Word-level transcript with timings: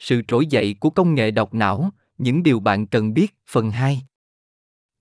Sự 0.00 0.22
trỗi 0.28 0.46
dậy 0.46 0.76
của 0.80 0.90
công 0.90 1.14
nghệ 1.14 1.30
đọc 1.30 1.54
não, 1.54 1.90
những 2.18 2.42
điều 2.42 2.60
bạn 2.60 2.86
cần 2.86 3.14
biết, 3.14 3.34
phần 3.46 3.70
2. 3.70 4.02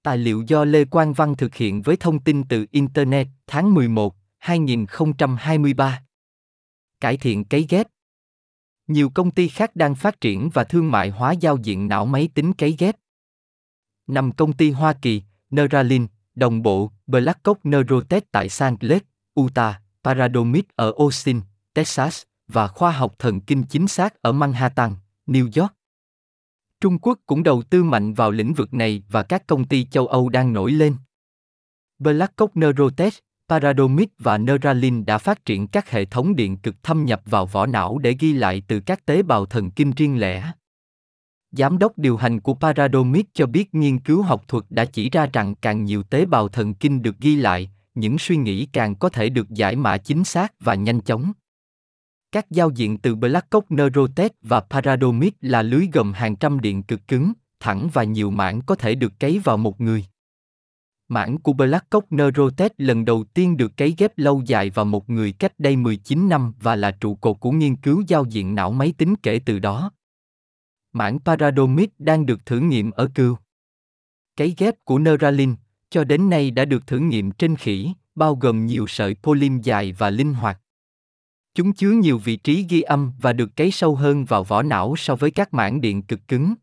Tài 0.04 0.18
liệu 0.18 0.44
do 0.48 0.66
Lê 0.66 0.86
Quang 0.86 1.14
Văn 1.14 1.36
thực 1.38 1.56
hiện 1.56 1.82
với 1.82 1.98
thông 1.98 2.20
tin 2.20 2.44
từ 2.44 2.66
Internet, 2.72 3.28
tháng 3.48 3.74
11, 3.74 4.16
2023. 4.38 6.04
Cải 7.00 7.18
thiện 7.18 7.46
cấy 7.46 7.66
ghép. 7.70 7.88
Nhiều 8.88 9.10
công 9.10 9.32
ty 9.32 9.48
khác 9.48 9.76
đang 9.76 9.96
phát 9.96 10.22
triển 10.22 10.50
và 10.54 10.64
thương 10.64 10.92
mại 10.92 11.10
hóa 11.10 11.32
giao 11.32 11.58
diện 11.58 11.88
não 11.88 12.06
máy 12.06 12.30
tính 12.34 12.54
cấy 12.54 12.76
ghép. 12.80 12.96
Năm 14.08 14.32
công 14.32 14.54
ty 14.54 14.72
Hoa 14.72 14.94
Kỳ, 14.94 15.24
Neuralink, 15.50 16.12
đồng 16.36 16.62
bộ, 16.62 16.92
Blackcock 17.08 17.66
Neurotech 17.66 18.32
tại 18.32 18.50
San 18.50 18.76
Lake, 18.80 19.06
Utah, 19.40 19.76
Paradomid 20.04 20.64
ở 20.76 20.94
Austin, 20.98 21.42
Texas, 21.74 22.24
và 22.50 22.68
khoa 22.68 22.92
học 22.92 23.16
thần 23.20 23.42
kinh 23.42 23.64
chính 23.64 23.88
xác 23.88 24.22
ở 24.22 24.32
Manhattan, 24.32 24.92
New 25.28 25.62
York. 25.62 25.74
Trung 26.82 27.00
Quốc 27.00 27.20
cũng 27.26 27.44
đầu 27.44 27.62
tư 27.62 27.84
mạnh 27.84 28.14
vào 28.14 28.32
lĩnh 28.32 28.54
vực 28.54 28.74
này 28.74 29.04
và 29.10 29.24
các 29.24 29.48
công 29.48 29.66
ty 29.68 29.84
châu 29.84 30.08
Âu 30.08 30.30
đang 30.30 30.54
nổi 30.54 30.72
lên. 30.72 30.96
Blackcock 32.00 32.58
Neurotech, 32.58 33.14
Paradomic 33.50 34.10
và 34.20 34.38
Neuralink 34.38 35.06
đã 35.06 35.18
phát 35.18 35.46
triển 35.46 35.68
các 35.68 35.90
hệ 35.90 36.06
thống 36.06 36.36
điện 36.36 36.58
cực 36.58 36.84
thâm 36.84 37.06
nhập 37.06 37.22
vào 37.26 37.46
vỏ 37.46 37.66
não 37.66 37.98
để 37.98 38.16
ghi 38.20 38.34
lại 38.34 38.64
từ 38.68 38.80
các 38.80 39.06
tế 39.06 39.22
bào 39.24 39.46
thần 39.46 39.72
kinh 39.72 39.92
riêng 39.92 40.20
lẻ. 40.20 40.52
Giám 41.52 41.78
đốc 41.78 41.98
điều 41.98 42.18
hành 42.18 42.40
của 42.40 42.54
Paradomic 42.54 43.34
cho 43.34 43.46
biết 43.46 43.76
nghiên 43.76 44.00
cứu 44.00 44.22
học 44.22 44.44
thuật 44.48 44.64
đã 44.70 44.86
chỉ 44.86 45.10
ra 45.10 45.30
rằng 45.34 45.56
càng 45.56 45.86
nhiều 45.86 46.04
tế 46.04 46.26
bào 46.26 46.48
thần 46.48 46.74
kinh 46.74 47.02
được 47.02 47.18
ghi 47.20 47.36
lại, 47.36 47.72
những 47.96 48.20
suy 48.20 48.38
nghĩ 48.38 48.66
càng 48.66 48.96
có 48.96 49.10
thể 49.10 49.30
được 49.30 49.50
giải 49.50 49.76
mã 49.76 49.98
chính 49.98 50.24
xác 50.24 50.54
và 50.60 50.76
nhanh 50.76 51.02
chóng. 51.02 51.32
Các 52.32 52.52
giao 52.52 52.70
diện 52.70 52.98
từ 52.98 53.16
Blackcock 53.16 53.72
Neurotech 53.72 54.32
và 54.42 54.60
Paradomic 54.60 55.36
là 55.42 55.62
lưới 55.62 55.88
gồm 55.94 56.14
hàng 56.14 56.36
trăm 56.36 56.60
điện 56.60 56.84
cực 56.84 57.08
cứng, 57.08 57.34
thẳng 57.60 57.90
và 57.94 58.04
nhiều 58.04 58.32
mảng 58.32 58.62
có 58.62 58.76
thể 58.76 58.96
được 58.96 59.20
cấy 59.20 59.40
vào 59.40 59.58
một 59.58 59.82
người. 59.82 60.06
Mảng 61.08 61.38
của 61.38 61.54
Blackcock 61.54 62.12
Neurotech 62.12 62.72
lần 62.78 63.06
đầu 63.06 63.24
tiên 63.24 63.58
được 63.58 63.78
cấy 63.78 63.96
ghép 63.98 64.18
lâu 64.18 64.42
dài 64.46 64.70
vào 64.70 64.86
một 64.86 65.10
người 65.10 65.32
cách 65.32 65.54
đây 65.58 65.76
19 65.76 66.30
năm 66.30 66.54
và 66.62 66.76
là 66.76 66.92
trụ 66.92 67.16
cột 67.16 67.40
của 67.40 67.52
nghiên 67.52 67.76
cứu 67.76 68.04
giao 68.08 68.26
diện 68.26 68.56
não 68.56 68.72
máy 68.72 68.94
tính 68.98 69.16
kể 69.24 69.40
từ 69.46 69.60
đó. 69.60 69.92
Mảng 70.94 71.20
Paradomic 71.20 72.00
đang 72.00 72.26
được 72.26 72.46
thử 72.46 72.60
nghiệm 72.60 72.92
ở 72.92 73.10
cừu. 73.16 73.38
Cấy 74.38 74.56
ghép 74.58 74.76
của 74.86 75.00
Neuralink 75.00 75.60
cho 75.90 76.04
đến 76.04 76.30
nay 76.30 76.52
đã 76.52 76.66
được 76.66 76.88
thử 76.88 77.00
nghiệm 77.00 77.32
trên 77.32 77.56
khỉ, 77.56 77.94
bao 78.16 78.36
gồm 78.36 78.66
nhiều 78.66 78.88
sợi 78.88 79.16
polim 79.24 79.62
dài 79.62 79.94
và 79.94 80.10
linh 80.10 80.34
hoạt. 80.34 80.62
Chúng 81.60 81.74
chứa 81.74 81.92
nhiều 81.92 82.18
vị 82.18 82.36
trí 82.36 82.66
ghi 82.70 82.82
âm 82.82 83.12
và 83.22 83.34
được 83.34 83.56
cấy 83.56 83.72
sâu 83.72 83.96
hơn 83.96 84.26
vào 84.26 84.44
vỏ 84.44 84.64
não 84.64 84.96
so 84.98 85.16
với 85.16 85.32
các 85.32 85.54
mảng 85.54 85.82
điện 85.82 86.02
cực 86.02 86.28
cứng. 86.28 86.54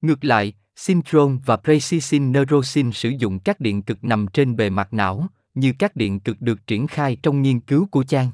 Ngược 0.00 0.24
lại, 0.24 0.52
Syntron 0.76 1.38
và 1.46 1.56
Precision 1.56 2.32
Neurosyn 2.32 2.92
sử 2.92 3.08
dụng 3.08 3.38
các 3.38 3.60
điện 3.60 3.82
cực 3.82 4.04
nằm 4.04 4.26
trên 4.32 4.56
bề 4.56 4.70
mặt 4.70 4.92
não, 4.92 5.26
như 5.54 5.72
các 5.78 5.96
điện 5.96 6.20
cực 6.20 6.40
được 6.40 6.66
triển 6.66 6.86
khai 6.86 7.16
trong 7.22 7.42
nghiên 7.42 7.60
cứu 7.60 7.86
của 7.86 8.04
Chang. 8.04 8.30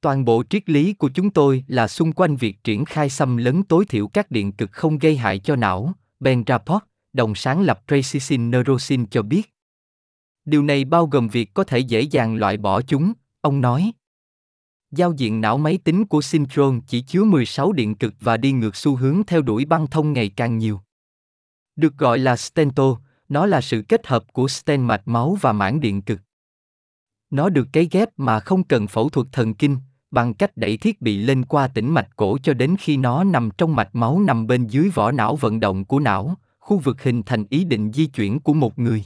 Toàn 0.00 0.24
bộ 0.24 0.42
triết 0.50 0.70
lý 0.70 0.92
của 0.92 1.10
chúng 1.14 1.30
tôi 1.30 1.64
là 1.68 1.88
xung 1.88 2.12
quanh 2.12 2.36
việc 2.36 2.64
triển 2.64 2.84
khai 2.84 3.10
xâm 3.10 3.36
lấn 3.36 3.62
tối 3.62 3.84
thiểu 3.84 4.08
các 4.08 4.30
điện 4.30 4.52
cực 4.52 4.72
không 4.72 4.98
gây 4.98 5.16
hại 5.16 5.38
cho 5.38 5.56
não, 5.56 5.92
Ben 6.20 6.44
Rapport, 6.46 6.82
đồng 7.12 7.34
sáng 7.34 7.62
lập 7.62 7.82
Precision 7.86 8.50
Neurosyn 8.50 9.06
cho 9.06 9.22
biết. 9.22 9.54
Điều 10.44 10.62
này 10.62 10.84
bao 10.84 11.06
gồm 11.06 11.28
việc 11.28 11.54
có 11.54 11.64
thể 11.64 11.78
dễ 11.78 12.00
dàng 12.00 12.36
loại 12.36 12.56
bỏ 12.56 12.82
chúng, 12.82 13.12
ông 13.40 13.60
nói. 13.60 13.92
Giao 14.96 15.12
diện 15.12 15.40
não 15.40 15.58
máy 15.58 15.78
tính 15.84 16.04
của 16.04 16.20
Syntron 16.20 16.80
chỉ 16.86 17.00
chứa 17.00 17.24
16 17.24 17.72
điện 17.72 17.94
cực 17.94 18.14
và 18.20 18.36
đi 18.36 18.52
ngược 18.52 18.76
xu 18.76 18.96
hướng 18.96 19.22
theo 19.26 19.42
đuổi 19.42 19.64
băng 19.64 19.86
thông 19.86 20.12
ngày 20.12 20.28
càng 20.36 20.58
nhiều. 20.58 20.80
Được 21.76 21.96
gọi 21.98 22.18
là 22.18 22.36
stento, 22.36 22.96
nó 23.28 23.46
là 23.46 23.60
sự 23.60 23.82
kết 23.88 24.06
hợp 24.06 24.24
của 24.32 24.48
stent 24.48 24.82
mạch 24.82 25.08
máu 25.08 25.38
và 25.40 25.52
mảng 25.52 25.80
điện 25.80 26.02
cực. 26.02 26.20
Nó 27.30 27.48
được 27.48 27.68
cấy 27.72 27.88
ghép 27.90 28.08
mà 28.16 28.40
không 28.40 28.64
cần 28.64 28.86
phẫu 28.86 29.08
thuật 29.08 29.26
thần 29.32 29.54
kinh, 29.54 29.76
bằng 30.10 30.34
cách 30.34 30.56
đẩy 30.56 30.76
thiết 30.76 31.00
bị 31.00 31.18
lên 31.18 31.44
qua 31.44 31.68
tĩnh 31.68 31.90
mạch 31.90 32.08
cổ 32.16 32.38
cho 32.42 32.54
đến 32.54 32.76
khi 32.80 32.96
nó 32.96 33.24
nằm 33.24 33.50
trong 33.58 33.76
mạch 33.76 33.94
máu 33.94 34.20
nằm 34.20 34.46
bên 34.46 34.66
dưới 34.66 34.90
vỏ 34.94 35.12
não 35.12 35.36
vận 35.36 35.60
động 35.60 35.84
của 35.84 36.00
não, 36.00 36.36
khu 36.58 36.78
vực 36.78 37.02
hình 37.02 37.22
thành 37.22 37.44
ý 37.50 37.64
định 37.64 37.92
di 37.92 38.06
chuyển 38.06 38.40
của 38.40 38.54
một 38.54 38.78
người. 38.78 39.04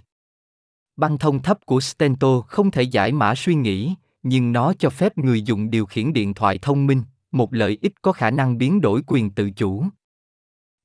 Băng 0.97 1.19
thông 1.19 1.43
thấp 1.43 1.67
của 1.67 1.81
stento 1.81 2.41
không 2.41 2.71
thể 2.71 2.83
giải 2.83 3.13
mã 3.13 3.35
suy 3.35 3.55
nghĩ, 3.55 3.95
nhưng 4.23 4.53
nó 4.53 4.73
cho 4.79 4.91
phép 4.91 5.19
người 5.19 5.43
dùng 5.43 5.71
điều 5.71 5.87
khiển 5.87 6.13
điện 6.13 6.35
thoại 6.35 6.59
thông 6.59 6.87
minh, 6.87 7.03
một 7.33 7.55
lợi 7.55 7.79
ích 7.83 8.03
có 8.03 8.13
khả 8.13 8.31
năng 8.31 8.59
biến 8.59 8.81
đổi 8.81 9.03
quyền 9.07 9.31
tự 9.31 9.51
chủ. 9.51 9.85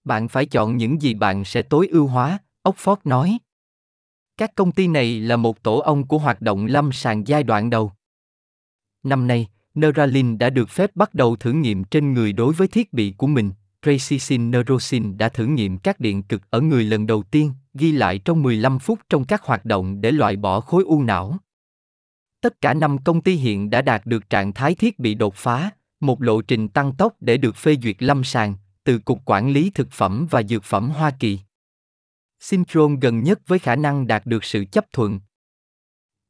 Bạn 0.03 0.27
phải 0.27 0.45
chọn 0.45 0.77
những 0.77 1.01
gì 1.01 1.13
bạn 1.13 1.45
sẽ 1.45 1.61
tối 1.61 1.87
ưu 1.87 2.07
hóa, 2.07 2.37
Oxford 2.63 2.95
nói. 3.03 3.37
Các 4.37 4.55
công 4.55 4.71
ty 4.71 4.87
này 4.87 5.19
là 5.19 5.37
một 5.37 5.63
tổ 5.63 5.77
ong 5.77 6.07
của 6.07 6.17
hoạt 6.17 6.41
động 6.41 6.65
lâm 6.65 6.91
sàng 6.91 7.27
giai 7.27 7.43
đoạn 7.43 7.69
đầu. 7.69 7.91
Năm 9.03 9.27
nay, 9.27 9.47
Neuralink 9.75 10.39
đã 10.39 10.49
được 10.49 10.69
phép 10.69 10.95
bắt 10.95 11.13
đầu 11.13 11.35
thử 11.35 11.51
nghiệm 11.51 11.83
trên 11.83 12.13
người 12.13 12.33
đối 12.33 12.53
với 12.53 12.67
thiết 12.67 12.93
bị 12.93 13.13
của 13.17 13.27
mình. 13.27 13.51
Precision 13.81 14.51
Neurosin 14.51 15.17
đã 15.17 15.29
thử 15.29 15.45
nghiệm 15.45 15.77
các 15.77 15.99
điện 15.99 16.23
cực 16.23 16.41
ở 16.49 16.61
người 16.61 16.83
lần 16.83 17.07
đầu 17.07 17.23
tiên, 17.23 17.51
ghi 17.73 17.91
lại 17.91 18.19
trong 18.19 18.43
15 18.43 18.79
phút 18.79 18.99
trong 19.09 19.25
các 19.25 19.43
hoạt 19.43 19.65
động 19.65 20.01
để 20.01 20.11
loại 20.11 20.35
bỏ 20.35 20.59
khối 20.59 20.83
u 20.83 21.03
não. 21.03 21.37
Tất 22.43 22.61
cả 22.61 22.73
năm 22.73 22.97
công 22.97 23.21
ty 23.21 23.35
hiện 23.35 23.69
đã 23.69 23.81
đạt 23.81 24.05
được 24.05 24.29
trạng 24.29 24.53
thái 24.53 24.75
thiết 24.75 24.99
bị 24.99 25.15
đột 25.15 25.35
phá, 25.35 25.69
một 25.99 26.21
lộ 26.21 26.41
trình 26.41 26.67
tăng 26.67 26.95
tốc 26.95 27.13
để 27.19 27.37
được 27.37 27.55
phê 27.55 27.77
duyệt 27.83 28.03
lâm 28.03 28.23
sàng, 28.23 28.55
từ 28.83 28.99
Cục 28.99 29.21
Quản 29.25 29.49
lý 29.49 29.69
Thực 29.69 29.91
phẩm 29.91 30.27
và 30.29 30.43
Dược 30.43 30.63
phẩm 30.63 30.89
Hoa 30.89 31.11
Kỳ. 31.19 31.39
Syntron 32.39 32.99
gần 32.99 33.23
nhất 33.23 33.39
với 33.47 33.59
khả 33.59 33.75
năng 33.75 34.07
đạt 34.07 34.25
được 34.25 34.43
sự 34.43 34.65
chấp 34.71 34.85
thuận. 34.93 35.19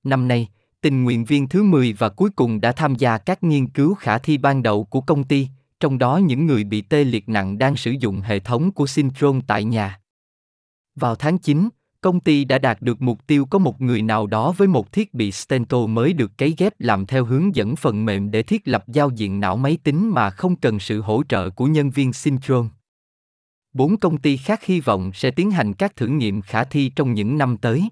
Năm 0.04 0.28
nay, 0.28 0.50
tình 0.82 1.04
nguyện 1.04 1.26
viên 1.26 1.50
thứ 1.50 1.64
10 1.64 1.94
và 1.94 2.10
cuối 2.10 2.30
cùng 2.36 2.62
đã 2.62 2.72
tham 2.72 2.96
gia 2.96 3.18
các 3.18 3.44
nghiên 3.44 3.70
cứu 3.70 3.94
khả 3.94 4.18
thi 4.18 4.38
ban 4.38 4.64
đầu 4.64 4.84
của 4.84 5.02
công 5.02 5.24
ty, 5.24 5.48
trong 5.80 5.98
đó 5.98 6.18
những 6.18 6.46
người 6.46 6.64
bị 6.64 6.82
tê 6.82 7.04
liệt 7.04 7.30
nặng 7.30 7.58
đang 7.58 7.76
sử 7.76 7.92
dụng 7.92 8.22
hệ 8.22 8.40
thống 8.40 8.72
của 8.72 8.88
Syntron 8.88 9.42
tại 9.48 9.64
nhà. 9.64 10.00
Vào 10.96 11.16
tháng 11.16 11.38
9, 11.38 11.70
công 12.04 12.20
ty 12.20 12.46
đã 12.46 12.58
đạt 12.58 12.82
được 12.82 13.02
mục 13.02 13.28
tiêu 13.28 13.46
có 13.46 13.60
một 13.60 13.82
người 13.82 14.02
nào 14.02 14.28
đó 14.28 14.52
với 14.52 14.68
một 14.68 14.92
thiết 14.92 15.14
bị 15.14 15.32
stento 15.32 15.88
mới 15.88 16.14
được 16.14 16.38
cấy 16.38 16.56
ghép 16.58 16.74
làm 16.80 17.06
theo 17.06 17.26
hướng 17.26 17.56
dẫn 17.56 17.76
phần 17.76 18.06
mềm 18.06 18.32
để 18.32 18.44
thiết 18.44 18.68
lập 18.68 18.84
giao 18.88 19.10
diện 19.10 19.40
não 19.40 19.58
máy 19.58 19.78
tính 19.84 20.10
mà 20.10 20.30
không 20.30 20.56
cần 20.56 20.80
sự 20.80 21.02
hỗ 21.02 21.24
trợ 21.30 21.50
của 21.50 21.66
nhân 21.66 21.90
viên 21.90 22.14
Syntron. 22.14 22.70
Bốn 23.74 23.98
công 23.98 24.18
ty 24.18 24.38
khác 24.38 24.64
hy 24.64 24.80
vọng 24.80 25.12
sẽ 25.14 25.32
tiến 25.32 25.52
hành 25.52 25.74
các 25.74 25.96
thử 25.96 26.08
nghiệm 26.08 26.42
khả 26.42 26.64
thi 26.64 26.92
trong 26.96 27.14
những 27.14 27.38
năm 27.38 27.58
tới. 27.58 27.90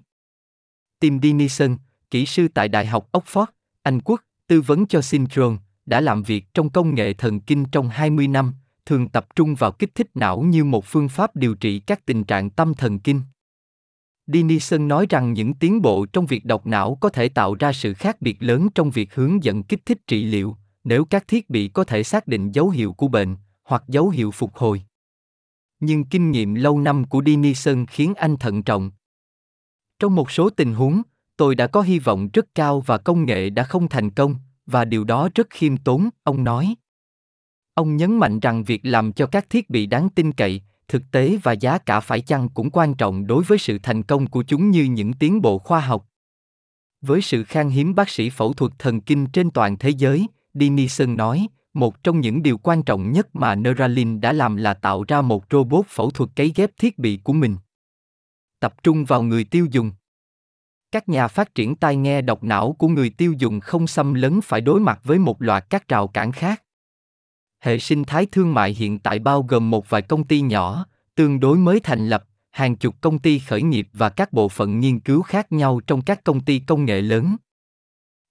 Tim 1.00 1.20
Dinison, 1.22 1.76
kỹ 2.10 2.26
sư 2.26 2.48
tại 2.54 2.68
Đại 2.68 2.86
học 2.86 3.08
Oxford, 3.12 3.46
Anh 3.82 4.00
Quốc, 4.00 4.20
tư 4.46 4.60
vấn 4.60 4.86
cho 4.86 5.02
Syntron, 5.02 5.58
đã 5.86 6.00
làm 6.00 6.22
việc 6.22 6.54
trong 6.54 6.70
công 6.70 6.94
nghệ 6.94 7.12
thần 7.12 7.40
kinh 7.40 7.64
trong 7.72 7.88
20 7.88 8.28
năm, 8.28 8.52
thường 8.86 9.08
tập 9.08 9.26
trung 9.36 9.54
vào 9.54 9.72
kích 9.72 9.94
thích 9.94 10.10
não 10.14 10.40
như 10.40 10.64
một 10.64 10.84
phương 10.84 11.08
pháp 11.08 11.36
điều 11.36 11.54
trị 11.54 11.78
các 11.78 12.06
tình 12.06 12.24
trạng 12.24 12.50
tâm 12.50 12.74
thần 12.74 12.98
kinh. 12.98 13.20
Denison 14.26 14.88
nói 14.88 15.06
rằng 15.10 15.32
những 15.32 15.54
tiến 15.54 15.82
bộ 15.82 16.06
trong 16.06 16.26
việc 16.26 16.44
đọc 16.44 16.66
não 16.66 16.98
có 17.00 17.08
thể 17.08 17.28
tạo 17.28 17.54
ra 17.54 17.72
sự 17.72 17.94
khác 17.94 18.22
biệt 18.22 18.36
lớn 18.42 18.68
trong 18.74 18.90
việc 18.90 19.14
hướng 19.14 19.44
dẫn 19.44 19.62
kích 19.62 19.86
thích 19.86 19.98
trị 20.06 20.24
liệu, 20.24 20.56
nếu 20.84 21.04
các 21.04 21.28
thiết 21.28 21.50
bị 21.50 21.68
có 21.68 21.84
thể 21.84 22.02
xác 22.02 22.26
định 22.26 22.52
dấu 22.52 22.70
hiệu 22.70 22.92
của 22.92 23.08
bệnh 23.08 23.36
hoặc 23.64 23.84
dấu 23.88 24.08
hiệu 24.08 24.30
phục 24.30 24.56
hồi. 24.56 24.82
Nhưng 25.80 26.04
kinh 26.04 26.30
nghiệm 26.30 26.54
lâu 26.54 26.78
năm 26.80 27.04
của 27.04 27.22
Denison 27.26 27.86
khiến 27.86 28.14
anh 28.14 28.36
thận 28.36 28.62
trọng. 28.62 28.90
Trong 29.98 30.14
một 30.14 30.30
số 30.30 30.50
tình 30.50 30.74
huống, 30.74 31.02
tôi 31.36 31.54
đã 31.54 31.66
có 31.66 31.82
hy 31.82 31.98
vọng 31.98 32.28
rất 32.32 32.54
cao 32.54 32.80
và 32.80 32.98
công 32.98 33.24
nghệ 33.24 33.50
đã 33.50 33.64
không 33.64 33.88
thành 33.88 34.10
công, 34.10 34.34
và 34.66 34.84
điều 34.84 35.04
đó 35.04 35.28
rất 35.34 35.46
khiêm 35.50 35.76
tốn, 35.76 36.08
ông 36.22 36.44
nói. 36.44 36.74
Ông 37.74 37.96
nhấn 37.96 38.18
mạnh 38.18 38.40
rằng 38.40 38.64
việc 38.64 38.80
làm 38.84 39.12
cho 39.12 39.26
các 39.26 39.50
thiết 39.50 39.70
bị 39.70 39.86
đáng 39.86 40.08
tin 40.08 40.32
cậy, 40.32 40.62
thực 40.92 41.10
tế 41.10 41.38
và 41.42 41.52
giá 41.52 41.78
cả 41.78 42.00
phải 42.00 42.20
chăng 42.20 42.48
cũng 42.48 42.70
quan 42.70 42.94
trọng 42.94 43.26
đối 43.26 43.44
với 43.44 43.58
sự 43.58 43.78
thành 43.82 44.02
công 44.02 44.26
của 44.26 44.42
chúng 44.42 44.70
như 44.70 44.84
những 44.84 45.12
tiến 45.12 45.42
bộ 45.42 45.58
khoa 45.58 45.80
học. 45.80 46.06
Với 47.00 47.22
sự 47.22 47.44
khan 47.44 47.70
hiếm 47.70 47.94
bác 47.94 48.08
sĩ 48.08 48.30
phẫu 48.30 48.52
thuật 48.52 48.72
thần 48.78 49.00
kinh 49.00 49.26
trên 49.26 49.50
toàn 49.50 49.78
thế 49.78 49.90
giới, 49.90 50.26
Denison 50.54 51.16
nói, 51.16 51.46
một 51.74 52.02
trong 52.02 52.20
những 52.20 52.42
điều 52.42 52.58
quan 52.58 52.82
trọng 52.82 53.12
nhất 53.12 53.36
mà 53.36 53.54
Neuralink 53.54 54.20
đã 54.20 54.32
làm 54.32 54.56
là 54.56 54.74
tạo 54.74 55.04
ra 55.08 55.22
một 55.22 55.44
robot 55.50 55.86
phẫu 55.88 56.10
thuật 56.10 56.30
cấy 56.36 56.52
ghép 56.56 56.70
thiết 56.78 56.98
bị 56.98 57.20
của 57.24 57.32
mình. 57.32 57.56
Tập 58.60 58.74
trung 58.82 59.04
vào 59.04 59.22
người 59.22 59.44
tiêu 59.44 59.66
dùng. 59.70 59.92
Các 60.90 61.08
nhà 61.08 61.28
phát 61.28 61.54
triển 61.54 61.76
tai 61.76 61.96
nghe 61.96 62.22
độc 62.22 62.44
não 62.44 62.76
của 62.78 62.88
người 62.88 63.10
tiêu 63.10 63.34
dùng 63.38 63.60
không 63.60 63.86
xâm 63.86 64.14
lấn 64.14 64.40
phải 64.40 64.60
đối 64.60 64.80
mặt 64.80 65.00
với 65.04 65.18
một 65.18 65.42
loạt 65.42 65.70
các 65.70 65.88
rào 65.88 66.08
cản 66.08 66.32
khác. 66.32 66.61
Hệ 67.62 67.78
sinh 67.78 68.04
thái 68.04 68.26
thương 68.26 68.54
mại 68.54 68.74
hiện 68.74 68.98
tại 68.98 69.18
bao 69.18 69.42
gồm 69.42 69.70
một 69.70 69.90
vài 69.90 70.02
công 70.02 70.24
ty 70.24 70.40
nhỏ, 70.40 70.86
tương 71.14 71.40
đối 71.40 71.58
mới 71.58 71.80
thành 71.80 72.08
lập, 72.08 72.24
hàng 72.50 72.76
chục 72.76 72.94
công 73.00 73.18
ty 73.18 73.38
khởi 73.38 73.62
nghiệp 73.62 73.88
và 73.92 74.08
các 74.08 74.32
bộ 74.32 74.48
phận 74.48 74.80
nghiên 74.80 75.00
cứu 75.00 75.22
khác 75.22 75.52
nhau 75.52 75.80
trong 75.86 76.02
các 76.02 76.24
công 76.24 76.40
ty 76.40 76.58
công 76.58 76.84
nghệ 76.84 77.00
lớn. 77.00 77.36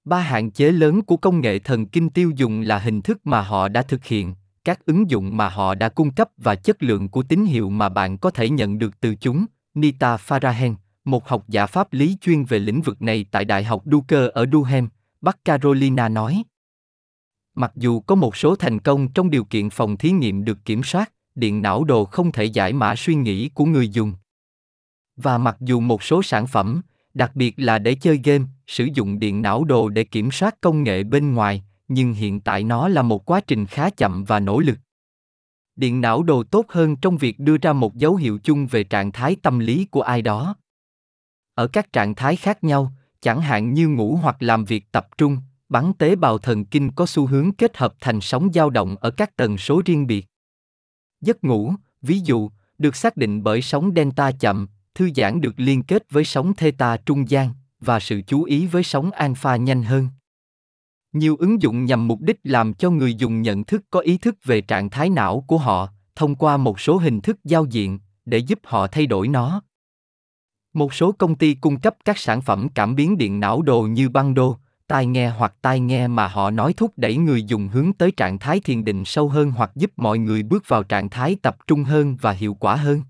Ba 0.06 0.20
hạn 0.20 0.52
chế 0.52 0.72
lớn 0.72 1.02
của 1.02 1.18
công 1.18 1.42
nghệ 1.42 1.60
thần 1.60 1.86
kinh 1.86 2.10
tiêu 2.10 2.32
dùng 2.36 2.62
là 2.62 2.80
hình 2.80 3.02
thức 3.02 3.20
mà 3.24 3.42
họ 3.42 3.68
đã 3.68 3.82
thực 3.82 4.06
hiện, 4.06 4.36
các 4.64 4.86
ứng 4.86 5.10
dụng 5.10 5.38
mà 5.38 5.50
họ 5.50 5.76
đã 5.76 5.90
cung 5.90 6.12
cấp 6.12 6.30
và 6.38 6.56
chất 6.56 6.84
lượng 6.84 7.10
của 7.10 7.24
tín 7.24 7.46
hiệu 7.46 7.70
mà 7.70 7.90
bạn 7.90 8.18
có 8.18 8.32
thể 8.32 8.50
nhận 8.50 8.80
được 8.80 9.00
từ 9.00 9.16
chúng. 9.16 9.46
Nita 9.74 10.16
Farahen, 10.16 10.76
một 11.06 11.28
học 11.28 11.44
giả 11.48 11.66
pháp 11.66 11.94
lý 11.94 12.18
chuyên 12.22 12.44
về 12.44 12.60
lĩnh 12.60 12.82
vực 12.82 13.02
này 13.02 13.26
tại 13.32 13.46
Đại 13.46 13.64
học 13.64 13.84
Duke 13.86 14.28
ở 14.34 14.46
Durham, 14.52 14.90
Bắc 15.22 15.46
Carolina 15.46 16.10
nói. 16.10 16.44
Mặc 17.56 17.72
dù 17.76 18.00
có 18.00 18.16
một 18.16 18.36
số 18.36 18.56
thành 18.56 18.80
công 18.80 19.08
trong 19.08 19.30
điều 19.30 19.44
kiện 19.44 19.70
phòng 19.70 19.98
thí 19.98 20.12
nghiệm 20.12 20.46
được 20.46 20.66
kiểm 20.66 20.84
soát, 20.84 21.12
điện 21.36 21.62
não 21.62 21.84
đồ 21.84 22.06
không 22.06 22.32
thể 22.32 22.46
giải 22.46 22.74
mã 22.74 22.96
suy 22.96 23.16
nghĩ 23.16 23.50
của 23.50 23.66
người 23.66 23.90
dùng. 23.90 24.14
Và 25.16 25.38
mặc 25.38 25.58
dù 25.60 25.80
một 25.80 26.04
số 26.04 26.24
sản 26.24 26.48
phẩm, 26.48 26.82
đặc 27.14 27.36
biệt 27.36 27.54
là 27.58 27.80
để 27.80 27.96
chơi 27.96 28.20
game, 28.24 28.46
sử 28.68 28.88
dụng 28.94 29.20
điện 29.20 29.42
não 29.42 29.64
đồ 29.64 29.90
để 29.90 30.04
kiểm 30.04 30.32
soát 30.32 30.62
công 30.62 30.84
nghệ 30.84 31.04
bên 31.04 31.34
ngoài, 31.34 31.64
nhưng 31.88 32.14
hiện 32.14 32.40
tại 32.40 32.64
nó 32.64 32.88
là 32.88 33.02
một 33.02 33.26
quá 33.26 33.42
trình 33.48 33.66
khá 33.66 33.90
chậm 33.90 34.24
và 34.24 34.40
nỗ 34.40 34.60
lực. 34.60 34.78
Điện 35.76 36.02
não 36.02 36.24
đồ 36.24 36.44
tốt 36.44 36.66
hơn 36.70 36.96
trong 36.96 37.18
việc 37.18 37.40
đưa 37.40 37.58
ra 37.58 37.74
một 37.74 37.96
dấu 37.96 38.16
hiệu 38.16 38.40
chung 38.44 38.68
về 38.68 38.84
trạng 38.84 39.12
thái 39.12 39.36
tâm 39.42 39.60
lý 39.60 39.86
của 39.86 40.02
ai 40.02 40.22
đó. 40.22 40.56
Ở 41.56 41.68
các 41.68 41.94
trạng 41.94 42.16
thái 42.16 42.36
khác 42.36 42.64
nhau, 42.64 42.92
chẳng 43.22 43.42
hạn 43.42 43.74
như 43.74 43.88
ngủ 43.88 44.20
hoặc 44.22 44.36
làm 44.40 44.66
việc 44.66 44.92
tập 44.92 45.08
trung, 45.18 45.38
bắn 45.72 45.94
tế 45.94 46.16
bào 46.16 46.38
thần 46.38 46.66
kinh 46.66 46.92
có 46.92 47.06
xu 47.06 47.28
hướng 47.28 47.52
kết 47.52 47.78
hợp 47.78 47.94
thành 48.00 48.22
sóng 48.22 48.50
dao 48.54 48.70
động 48.70 48.96
ở 49.02 49.12
các 49.12 49.36
tần 49.36 49.58
số 49.58 49.82
riêng 49.86 50.08
biệt. 50.08 50.28
Giấc 51.22 51.44
ngủ, 51.44 51.74
ví 52.02 52.20
dụ, 52.20 52.50
được 52.78 52.96
xác 52.96 53.18
định 53.18 53.44
bởi 53.44 53.62
sóng 53.62 53.92
delta 53.96 54.32
chậm, 54.32 54.68
thư 54.96 55.10
giãn 55.16 55.42
được 55.42 55.54
liên 55.58 55.84
kết 55.84 56.12
với 56.12 56.24
sóng 56.24 56.54
theta 56.54 56.98
trung 56.98 57.30
gian 57.30 57.54
và 57.80 58.00
sự 58.00 58.22
chú 58.28 58.44
ý 58.44 58.68
với 58.68 58.84
sóng 58.84 59.12
alpha 59.12 59.56
nhanh 59.56 59.84
hơn. 59.84 60.08
Nhiều 61.14 61.36
ứng 61.40 61.62
dụng 61.62 61.86
nhằm 61.86 62.08
mục 62.08 62.22
đích 62.22 62.40
làm 62.44 62.74
cho 62.74 62.90
người 62.90 63.16
dùng 63.16 63.42
nhận 63.42 63.64
thức 63.64 63.82
có 63.90 64.00
ý 64.00 64.18
thức 64.18 64.36
về 64.44 64.62
trạng 64.62 64.90
thái 64.90 65.10
não 65.10 65.44
của 65.48 65.58
họ 65.58 65.90
thông 66.16 66.36
qua 66.36 66.58
một 66.58 66.80
số 66.80 66.98
hình 66.98 67.22
thức 67.22 67.38
giao 67.44 67.66
diện 67.66 68.00
để 68.26 68.38
giúp 68.38 68.60
họ 68.64 68.88
thay 68.88 69.06
đổi 69.06 69.28
nó. 69.28 69.62
Một 70.74 70.94
số 70.94 71.12
công 71.12 71.36
ty 71.36 71.54
cung 71.54 71.80
cấp 71.80 71.96
các 72.06 72.18
sản 72.18 72.42
phẩm 72.42 72.68
cảm 72.76 72.96
biến 72.96 73.18
điện 73.18 73.40
não 73.40 73.62
đồ 73.62 73.82
như 73.82 74.10
băng 74.10 74.34
đô, 74.34 74.58
tai 74.92 75.06
nghe 75.06 75.30
hoặc 75.30 75.54
tai 75.62 75.80
nghe 75.80 76.08
mà 76.08 76.28
họ 76.28 76.52
nói 76.52 76.74
thúc 76.78 76.94
đẩy 76.98 77.18
người 77.18 77.44
dùng 77.44 77.68
hướng 77.68 77.94
tới 77.94 78.12
trạng 78.12 78.40
thái 78.40 78.60
thiền 78.60 78.86
định 78.86 79.06
sâu 79.06 79.30
hơn 79.30 79.52
hoặc 79.52 79.72
giúp 79.76 79.92
mọi 79.98 80.18
người 80.18 80.44
bước 80.44 80.64
vào 80.68 80.84
trạng 80.84 81.10
thái 81.10 81.36
tập 81.42 81.58
trung 81.68 81.84
hơn 81.84 82.18
và 82.22 82.32
hiệu 82.32 82.54
quả 82.54 82.76
hơn. 82.76 83.02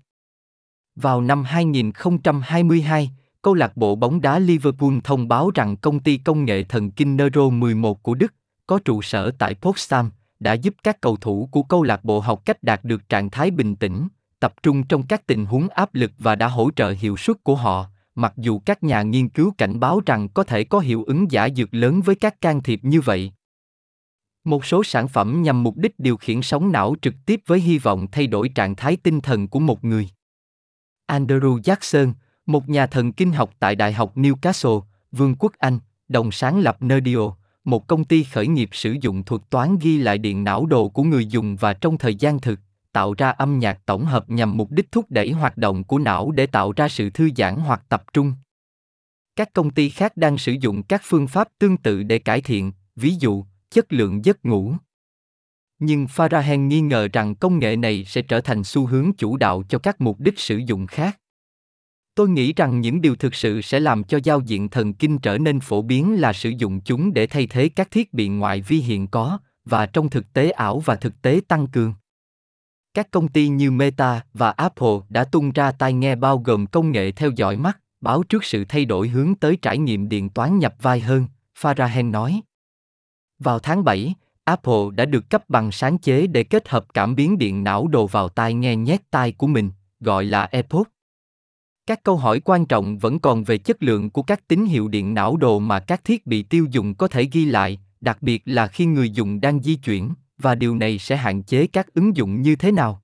Vào 0.96 1.20
năm 1.20 1.44
2022, 1.44 3.10
câu 3.42 3.54
lạc 3.54 3.76
bộ 3.76 3.94
bóng 3.94 4.20
đá 4.20 4.38
Liverpool 4.38 4.94
thông 5.04 5.28
báo 5.28 5.50
rằng 5.54 5.76
công 5.76 6.00
ty 6.00 6.16
công 6.16 6.44
nghệ 6.44 6.62
thần 6.62 6.90
kinh 6.90 7.16
Neuro 7.16 7.48
11 7.48 8.02
của 8.02 8.14
Đức, 8.14 8.34
có 8.66 8.78
trụ 8.84 9.02
sở 9.02 9.30
tại 9.38 9.54
Potsdam, 9.54 10.10
đã 10.40 10.52
giúp 10.52 10.74
các 10.82 11.00
cầu 11.00 11.16
thủ 11.16 11.48
của 11.50 11.62
câu 11.62 11.82
lạc 11.82 12.04
bộ 12.04 12.20
học 12.20 12.42
cách 12.44 12.62
đạt 12.62 12.84
được 12.84 13.08
trạng 13.08 13.30
thái 13.30 13.50
bình 13.50 13.76
tĩnh, 13.76 14.08
tập 14.40 14.54
trung 14.62 14.82
trong 14.82 15.02
các 15.06 15.26
tình 15.26 15.46
huống 15.46 15.68
áp 15.68 15.94
lực 15.94 16.10
và 16.18 16.34
đã 16.34 16.48
hỗ 16.48 16.70
trợ 16.76 16.94
hiệu 16.98 17.16
suất 17.16 17.44
của 17.44 17.54
họ, 17.54 17.86
mặc 18.14 18.32
dù 18.36 18.58
các 18.58 18.82
nhà 18.82 19.02
nghiên 19.02 19.28
cứu 19.28 19.54
cảnh 19.58 19.80
báo 19.80 20.00
rằng 20.06 20.28
có 20.28 20.44
thể 20.44 20.64
có 20.64 20.78
hiệu 20.78 21.04
ứng 21.04 21.30
giả 21.30 21.48
dược 21.56 21.74
lớn 21.74 22.00
với 22.00 22.14
các 22.14 22.40
can 22.40 22.62
thiệp 22.62 22.80
như 22.82 23.00
vậy. 23.00 23.32
Một 24.44 24.64
số 24.64 24.84
sản 24.84 25.08
phẩm 25.08 25.42
nhằm 25.42 25.62
mục 25.62 25.76
đích 25.76 25.98
điều 25.98 26.16
khiển 26.16 26.42
sóng 26.42 26.72
não 26.72 26.94
trực 27.02 27.14
tiếp 27.26 27.40
với 27.46 27.60
hy 27.60 27.78
vọng 27.78 28.06
thay 28.12 28.26
đổi 28.26 28.48
trạng 28.48 28.76
thái 28.76 28.96
tinh 28.96 29.20
thần 29.20 29.48
của 29.48 29.60
một 29.60 29.84
người. 29.84 30.08
Andrew 31.06 31.60
Jackson, 31.60 32.12
một 32.46 32.68
nhà 32.68 32.86
thần 32.86 33.12
kinh 33.12 33.32
học 33.32 33.54
tại 33.58 33.74
Đại 33.74 33.92
học 33.92 34.16
Newcastle, 34.16 34.82
Vương 35.12 35.34
quốc 35.38 35.52
Anh, 35.58 35.78
đồng 36.08 36.32
sáng 36.32 36.60
lập 36.60 36.82
Nerdio, 36.82 37.34
một 37.64 37.86
công 37.86 38.04
ty 38.04 38.24
khởi 38.24 38.46
nghiệp 38.46 38.68
sử 38.72 38.96
dụng 39.00 39.24
thuật 39.24 39.42
toán 39.50 39.78
ghi 39.80 39.98
lại 39.98 40.18
điện 40.18 40.44
não 40.44 40.66
đồ 40.66 40.88
của 40.88 41.02
người 41.02 41.26
dùng 41.26 41.56
và 41.56 41.72
trong 41.72 41.98
thời 41.98 42.14
gian 42.14 42.40
thực, 42.40 42.60
tạo 42.92 43.14
ra 43.18 43.30
âm 43.30 43.58
nhạc 43.58 43.86
tổng 43.86 44.04
hợp 44.04 44.30
nhằm 44.30 44.56
mục 44.56 44.70
đích 44.70 44.92
thúc 44.92 45.06
đẩy 45.08 45.30
hoạt 45.30 45.56
động 45.56 45.84
của 45.84 45.98
não 45.98 46.30
để 46.30 46.46
tạo 46.46 46.72
ra 46.76 46.88
sự 46.88 47.10
thư 47.10 47.30
giãn 47.36 47.56
hoặc 47.56 47.82
tập 47.88 48.04
trung. 48.12 48.34
Các 49.36 49.52
công 49.52 49.70
ty 49.70 49.90
khác 49.90 50.16
đang 50.16 50.38
sử 50.38 50.52
dụng 50.52 50.82
các 50.82 51.02
phương 51.04 51.26
pháp 51.26 51.48
tương 51.58 51.76
tự 51.76 52.02
để 52.02 52.18
cải 52.18 52.40
thiện, 52.40 52.72
ví 52.96 53.14
dụ, 53.20 53.44
chất 53.70 53.92
lượng 53.92 54.24
giấc 54.24 54.44
ngủ. 54.44 54.74
Nhưng 55.78 56.06
Farahan 56.06 56.66
nghi 56.66 56.80
ngờ 56.80 57.08
rằng 57.12 57.34
công 57.34 57.58
nghệ 57.58 57.76
này 57.76 58.04
sẽ 58.04 58.22
trở 58.22 58.40
thành 58.40 58.64
xu 58.64 58.86
hướng 58.86 59.12
chủ 59.18 59.36
đạo 59.36 59.62
cho 59.68 59.78
các 59.78 60.00
mục 60.00 60.20
đích 60.20 60.38
sử 60.38 60.56
dụng 60.56 60.86
khác. 60.86 61.18
Tôi 62.14 62.28
nghĩ 62.28 62.52
rằng 62.52 62.80
những 62.80 63.00
điều 63.00 63.16
thực 63.16 63.34
sự 63.34 63.60
sẽ 63.60 63.80
làm 63.80 64.04
cho 64.04 64.18
giao 64.24 64.40
diện 64.40 64.68
thần 64.68 64.94
kinh 64.94 65.18
trở 65.18 65.38
nên 65.38 65.60
phổ 65.60 65.82
biến 65.82 66.20
là 66.20 66.32
sử 66.32 66.50
dụng 66.50 66.80
chúng 66.80 67.12
để 67.12 67.26
thay 67.26 67.46
thế 67.46 67.68
các 67.68 67.90
thiết 67.90 68.14
bị 68.14 68.28
ngoại 68.28 68.60
vi 68.60 68.78
hiện 68.78 69.06
có, 69.06 69.38
và 69.64 69.86
trong 69.86 70.10
thực 70.10 70.32
tế 70.32 70.50
ảo 70.50 70.80
và 70.80 70.96
thực 70.96 71.22
tế 71.22 71.40
tăng 71.48 71.66
cường. 71.66 71.94
Các 72.94 73.10
công 73.10 73.28
ty 73.28 73.48
như 73.48 73.70
Meta 73.70 74.24
và 74.34 74.50
Apple 74.50 74.96
đã 75.08 75.24
tung 75.24 75.52
ra 75.52 75.72
tai 75.72 75.92
nghe 75.92 76.14
bao 76.14 76.38
gồm 76.38 76.66
công 76.66 76.92
nghệ 76.92 77.12
theo 77.12 77.30
dõi 77.30 77.56
mắt, 77.56 77.78
báo 78.00 78.22
trước 78.22 78.44
sự 78.44 78.64
thay 78.68 78.84
đổi 78.84 79.08
hướng 79.08 79.34
tới 79.34 79.56
trải 79.62 79.78
nghiệm 79.78 80.08
điện 80.08 80.28
toán 80.28 80.58
nhập 80.58 80.74
vai 80.82 81.00
hơn, 81.00 81.26
Farahen 81.60 82.10
nói. 82.10 82.40
Vào 83.38 83.58
tháng 83.58 83.84
7, 83.84 84.14
Apple 84.44 84.82
đã 84.94 85.04
được 85.04 85.30
cấp 85.30 85.44
bằng 85.48 85.72
sáng 85.72 85.98
chế 85.98 86.26
để 86.26 86.44
kết 86.44 86.68
hợp 86.68 86.86
cảm 86.94 87.14
biến 87.14 87.38
điện 87.38 87.64
não 87.64 87.88
đồ 87.88 88.06
vào 88.06 88.28
tai 88.28 88.54
nghe 88.54 88.76
nhét 88.76 89.10
tai 89.10 89.32
của 89.32 89.46
mình, 89.46 89.70
gọi 90.00 90.24
là 90.24 90.44
AirPods. 90.44 90.90
Các 91.86 92.02
câu 92.02 92.16
hỏi 92.16 92.40
quan 92.40 92.66
trọng 92.66 92.98
vẫn 92.98 93.18
còn 93.18 93.44
về 93.44 93.58
chất 93.58 93.82
lượng 93.82 94.10
của 94.10 94.22
các 94.22 94.48
tín 94.48 94.64
hiệu 94.64 94.88
điện 94.88 95.14
não 95.14 95.36
đồ 95.36 95.58
mà 95.58 95.80
các 95.80 96.04
thiết 96.04 96.26
bị 96.26 96.42
tiêu 96.42 96.66
dùng 96.70 96.94
có 96.94 97.08
thể 97.08 97.28
ghi 97.32 97.44
lại, 97.44 97.80
đặc 98.00 98.22
biệt 98.22 98.42
là 98.44 98.66
khi 98.66 98.86
người 98.86 99.10
dùng 99.10 99.40
đang 99.40 99.62
di 99.62 99.74
chuyển, 99.74 100.10
và 100.42 100.54
điều 100.54 100.76
này 100.76 100.98
sẽ 100.98 101.16
hạn 101.16 101.42
chế 101.42 101.66
các 101.66 101.94
ứng 101.94 102.16
dụng 102.16 102.42
như 102.42 102.56
thế 102.56 102.72
nào. 102.72 103.02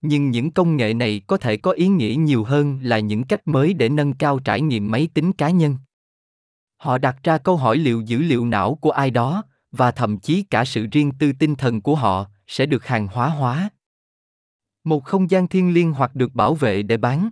Nhưng 0.00 0.30
những 0.30 0.50
công 0.50 0.76
nghệ 0.76 0.94
này 0.94 1.22
có 1.26 1.36
thể 1.36 1.56
có 1.56 1.70
ý 1.70 1.88
nghĩa 1.88 2.14
nhiều 2.18 2.44
hơn 2.44 2.78
là 2.82 2.98
những 2.98 3.24
cách 3.24 3.48
mới 3.48 3.74
để 3.74 3.88
nâng 3.88 4.14
cao 4.14 4.38
trải 4.38 4.60
nghiệm 4.60 4.90
máy 4.90 5.08
tính 5.14 5.32
cá 5.32 5.50
nhân. 5.50 5.76
Họ 6.76 6.98
đặt 6.98 7.16
ra 7.22 7.38
câu 7.38 7.56
hỏi 7.56 7.76
liệu 7.76 8.00
dữ 8.00 8.18
liệu 8.18 8.46
não 8.46 8.74
của 8.74 8.90
ai 8.90 9.10
đó, 9.10 9.42
và 9.72 9.90
thậm 9.90 10.18
chí 10.18 10.42
cả 10.42 10.64
sự 10.64 10.86
riêng 10.92 11.12
tư 11.18 11.32
tinh 11.38 11.54
thần 11.54 11.80
của 11.80 11.94
họ, 11.94 12.26
sẽ 12.46 12.66
được 12.66 12.86
hàng 12.86 13.06
hóa 13.06 13.28
hóa. 13.28 13.70
Một 14.84 15.04
không 15.04 15.30
gian 15.30 15.48
thiên 15.48 15.74
liêng 15.74 15.92
hoặc 15.92 16.14
được 16.14 16.34
bảo 16.34 16.54
vệ 16.54 16.82
để 16.82 16.96
bán. 16.96 17.30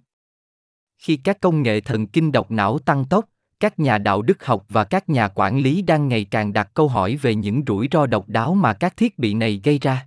Khi 0.98 1.16
các 1.16 1.40
công 1.40 1.62
nghệ 1.62 1.80
thần 1.80 2.06
kinh 2.06 2.32
độc 2.32 2.50
não 2.50 2.78
tăng 2.78 3.04
tốc, 3.04 3.28
các 3.60 3.78
nhà 3.78 3.98
đạo 3.98 4.22
đức 4.22 4.44
học 4.44 4.64
và 4.68 4.84
các 4.84 5.08
nhà 5.08 5.28
quản 5.28 5.58
lý 5.58 5.82
đang 5.82 6.08
ngày 6.08 6.24
càng 6.24 6.52
đặt 6.52 6.70
câu 6.74 6.88
hỏi 6.88 7.16
về 7.16 7.34
những 7.34 7.62
rủi 7.66 7.88
ro 7.92 8.06
độc 8.06 8.28
đáo 8.28 8.54
mà 8.54 8.72
các 8.72 8.96
thiết 8.96 9.18
bị 9.18 9.34
này 9.34 9.60
gây 9.64 9.78
ra. 9.78 10.06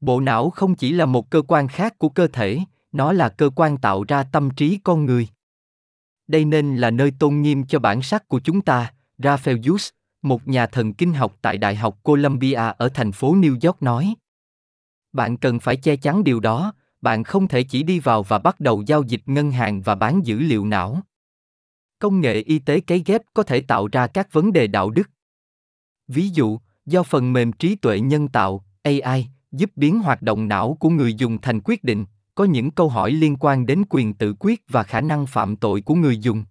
Bộ 0.00 0.20
não 0.20 0.50
không 0.50 0.74
chỉ 0.74 0.92
là 0.92 1.06
một 1.06 1.30
cơ 1.30 1.42
quan 1.48 1.68
khác 1.68 1.98
của 1.98 2.08
cơ 2.08 2.26
thể, 2.26 2.58
nó 2.92 3.12
là 3.12 3.28
cơ 3.28 3.50
quan 3.56 3.76
tạo 3.76 4.04
ra 4.08 4.22
tâm 4.22 4.50
trí 4.50 4.78
con 4.84 5.04
người. 5.04 5.28
Đây 6.26 6.44
nên 6.44 6.76
là 6.76 6.90
nơi 6.90 7.12
tôn 7.18 7.42
nghiêm 7.42 7.66
cho 7.66 7.78
bản 7.78 8.02
sắc 8.02 8.28
của 8.28 8.40
chúng 8.40 8.60
ta, 8.60 8.92
Raphaelius, 9.18 9.88
một 10.22 10.48
nhà 10.48 10.66
thần 10.66 10.94
kinh 10.94 11.14
học 11.14 11.36
tại 11.42 11.58
Đại 11.58 11.76
học 11.76 11.98
Columbia 12.02 12.72
ở 12.78 12.88
thành 12.94 13.12
phố 13.12 13.34
New 13.34 13.58
York 13.62 13.82
nói. 13.82 14.14
Bạn 15.12 15.36
cần 15.36 15.60
phải 15.60 15.76
che 15.76 15.96
chắn 15.96 16.24
điều 16.24 16.40
đó, 16.40 16.72
bạn 17.00 17.24
không 17.24 17.48
thể 17.48 17.62
chỉ 17.62 17.82
đi 17.82 17.98
vào 17.98 18.22
và 18.22 18.38
bắt 18.38 18.60
đầu 18.60 18.82
giao 18.86 19.02
dịch 19.02 19.22
ngân 19.26 19.50
hàng 19.50 19.82
và 19.82 19.94
bán 19.94 20.26
dữ 20.26 20.38
liệu 20.38 20.66
não. 20.66 21.02
Công 21.98 22.20
nghệ 22.20 22.34
y 22.34 22.58
tế 22.58 22.80
cấy 22.80 23.02
ghép 23.06 23.22
có 23.34 23.42
thể 23.42 23.60
tạo 23.60 23.88
ra 23.92 24.06
các 24.06 24.32
vấn 24.32 24.52
đề 24.52 24.66
đạo 24.66 24.90
đức. 24.90 25.10
Ví 26.08 26.28
dụ, 26.28 26.58
do 26.86 27.02
phần 27.02 27.32
mềm 27.32 27.52
trí 27.52 27.76
tuệ 27.76 28.00
nhân 28.00 28.28
tạo, 28.28 28.64
AI, 28.82 29.28
giúp 29.52 29.70
biến 29.76 30.00
hoạt 30.00 30.22
động 30.22 30.48
não 30.48 30.76
của 30.80 30.90
người 30.90 31.14
dùng 31.14 31.40
thành 31.40 31.60
quyết 31.64 31.84
định, 31.84 32.04
có 32.34 32.44
những 32.44 32.70
câu 32.70 32.88
hỏi 32.88 33.10
liên 33.10 33.36
quan 33.40 33.66
đến 33.66 33.82
quyền 33.90 34.14
tự 34.14 34.34
quyết 34.38 34.62
và 34.68 34.82
khả 34.82 35.00
năng 35.00 35.26
phạm 35.26 35.56
tội 35.56 35.80
của 35.80 35.94
người 35.94 36.18
dùng. 36.18 36.44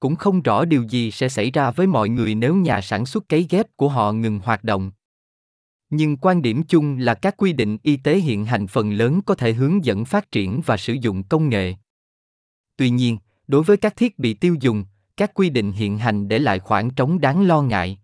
Cũng 0.00 0.16
không 0.16 0.42
rõ 0.42 0.64
điều 0.64 0.82
gì 0.82 1.10
sẽ 1.10 1.28
xảy 1.28 1.50
ra 1.50 1.70
với 1.70 1.86
mọi 1.86 2.08
người 2.08 2.34
nếu 2.34 2.54
nhà 2.54 2.80
sản 2.80 3.06
xuất 3.06 3.28
cấy 3.28 3.46
ghép 3.50 3.76
của 3.76 3.88
họ 3.88 4.12
ngừng 4.12 4.38
hoạt 4.38 4.64
động 4.64 4.90
nhưng 5.90 6.16
quan 6.16 6.42
điểm 6.42 6.62
chung 6.62 6.98
là 6.98 7.14
các 7.14 7.36
quy 7.36 7.52
định 7.52 7.78
y 7.82 7.96
tế 7.96 8.18
hiện 8.18 8.44
hành 8.44 8.66
phần 8.66 8.92
lớn 8.92 9.20
có 9.26 9.34
thể 9.34 9.52
hướng 9.52 9.84
dẫn 9.84 10.04
phát 10.04 10.32
triển 10.32 10.60
và 10.66 10.76
sử 10.76 10.92
dụng 10.92 11.22
công 11.22 11.48
nghệ 11.48 11.74
tuy 12.76 12.90
nhiên 12.90 13.18
đối 13.50 13.62
với 13.62 13.76
các 13.76 13.96
thiết 13.96 14.18
bị 14.18 14.34
tiêu 14.34 14.56
dùng 14.60 14.84
các 15.16 15.34
quy 15.34 15.50
định 15.50 15.72
hiện 15.72 15.98
hành 15.98 16.28
để 16.28 16.38
lại 16.38 16.58
khoảng 16.58 16.90
trống 16.90 17.20
đáng 17.20 17.46
lo 17.46 17.62
ngại. 17.62 17.98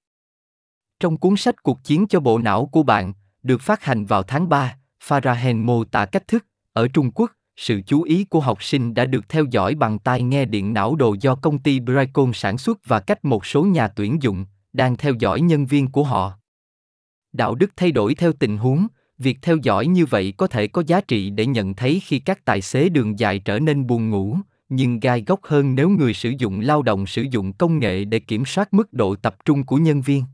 Trong 1.01 1.17
cuốn 1.17 1.37
sách 1.37 1.63
cuộc 1.63 1.85
chiến 1.85 2.07
cho 2.07 2.21
bộ 2.21 2.39
não 2.39 2.67
của 2.67 2.83
bạn 2.83 3.13
được 3.43 3.61
phát 3.61 3.85
hành 3.85 4.05
vào 4.05 4.23
tháng 4.23 4.49
3, 4.49 4.77
Farahen 5.07 5.65
mô 5.65 5.85
tả 5.85 6.07
cách 6.07 6.29
thức 6.29 6.47
ở 6.73 6.89
Trung 6.89 7.11
Quốc 7.15 7.33
sự 7.57 7.81
chú 7.87 8.03
ý 8.03 8.25
của 8.25 8.41
học 8.41 8.63
sinh 8.63 8.95
đã 8.95 9.05
được 9.05 9.29
theo 9.29 9.45
dõi 9.51 9.75
bằng 9.75 9.99
tai 9.99 10.23
nghe 10.23 10.45
điện 10.45 10.73
não 10.73 10.97
đồ 10.97 11.17
do 11.21 11.35
công 11.35 11.59
ty 11.59 11.81
Bricon 11.81 12.33
sản 12.35 12.59
xuất 12.59 12.79
và 12.87 13.01
cách 13.01 13.25
một 13.25 13.47
số 13.47 13.65
nhà 13.65 13.89
tuyển 13.89 14.23
dụng 14.23 14.47
đang 14.73 14.97
theo 14.97 15.15
dõi 15.19 15.41
nhân 15.41 15.67
viên 15.67 15.91
của 15.91 16.05
họ. 16.05 16.33
Đạo 17.33 17.55
đức 17.55 17.71
thay 17.77 17.93
đổi 17.93 18.15
theo 18.15 18.33
tình 18.33 18.57
huống 18.57 18.87
việc 19.19 19.39
theo 19.43 19.57
dõi 19.63 19.87
như 19.87 20.07
vậy 20.07 20.35
có 20.37 20.47
thể 20.47 20.67
có 20.67 20.83
giá 20.87 21.01
trị 21.01 21.31
để 21.31 21.47
nhận 21.47 21.75
thấy 21.75 22.01
khi 22.05 22.19
các 22.19 22.45
tài 22.45 22.63
xế 22.63 22.89
đường 22.89 23.19
dài 23.19 23.39
trở 23.39 23.59
nên 23.59 23.87
buồn 23.87 24.11
ngủ 24.11 24.39
nhưng 24.69 25.01
gai 25.01 25.25
góc 25.27 25.41
hơn 25.43 25.75
nếu 25.75 25.89
người 25.89 26.15
sử 26.15 26.33
dụng 26.39 26.61
lao 26.61 26.83
động 26.83 27.07
sử 27.07 27.27
dụng 27.31 27.53
công 27.53 27.79
nghệ 27.79 28.05
để 28.05 28.19
kiểm 28.19 28.45
soát 28.45 28.75
mức 28.75 28.93
độ 28.93 29.17
tập 29.17 29.37
trung 29.45 29.65
của 29.65 29.77
nhân 29.77 30.01
viên 30.01 30.25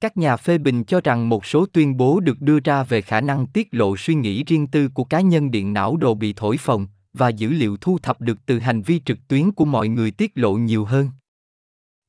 Các 0.00 0.16
nhà 0.16 0.36
phê 0.36 0.58
bình 0.58 0.84
cho 0.84 1.00
rằng 1.00 1.28
một 1.28 1.46
số 1.46 1.66
tuyên 1.72 1.96
bố 1.96 2.20
được 2.20 2.40
đưa 2.40 2.60
ra 2.60 2.82
về 2.82 3.02
khả 3.02 3.20
năng 3.20 3.46
tiết 3.46 3.68
lộ 3.70 3.96
suy 3.96 4.14
nghĩ 4.14 4.44
riêng 4.44 4.66
tư 4.66 4.88
của 4.88 5.04
cá 5.04 5.20
nhân 5.20 5.50
điện 5.50 5.72
não 5.72 5.96
đồ 5.96 6.14
bị 6.14 6.32
thổi 6.32 6.56
phồng, 6.56 6.86
và 7.12 7.28
dữ 7.28 7.50
liệu 7.50 7.76
thu 7.76 7.98
thập 7.98 8.20
được 8.20 8.38
từ 8.46 8.58
hành 8.58 8.82
vi 8.82 9.00
trực 9.04 9.28
tuyến 9.28 9.52
của 9.52 9.64
mọi 9.64 9.88
người 9.88 10.10
tiết 10.10 10.32
lộ 10.34 10.52
nhiều 10.52 10.84
hơn. 10.84 11.10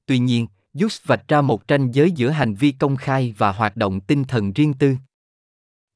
Tuy 0.06 0.20
nhiên, 0.20 0.48
Just 0.74 1.00
vạch 1.06 1.28
ra 1.28 1.42
một 1.42 1.62
ranh 1.70 1.94
giới 1.94 2.12
giữa 2.12 2.30
hành 2.30 2.54
vi 2.54 2.72
công 2.72 2.96
khai 2.96 3.34
và 3.38 3.52
hoạt 3.52 3.78
động 3.78 4.00
tinh 4.00 4.24
thần 4.24 4.54
riêng 4.54 4.74
tư. 4.74 4.96